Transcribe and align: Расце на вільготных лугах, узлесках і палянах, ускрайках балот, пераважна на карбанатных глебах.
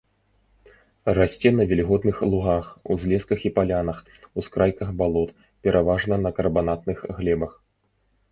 Расце 1.17 1.49
на 1.57 1.65
вільготных 1.71 2.21
лугах, 2.31 2.65
узлесках 2.95 3.39
і 3.49 3.51
палянах, 3.57 3.99
ускрайках 4.43 4.89
балот, 5.01 5.29
пераважна 5.67 6.15
на 6.25 6.31
карбанатных 6.39 7.05
глебах. 7.19 7.53